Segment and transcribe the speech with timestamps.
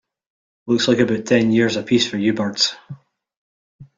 [0.65, 2.75] Looks like about ten years a piece for you birds.